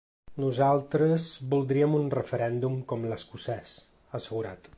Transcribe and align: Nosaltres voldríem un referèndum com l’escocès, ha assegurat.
Nosaltres 0.43 1.27
voldríem 1.51 1.93
un 1.99 2.09
referèndum 2.17 2.81
com 2.93 3.07
l’escocès, 3.13 3.77
ha 4.09 4.17
assegurat. 4.23 4.69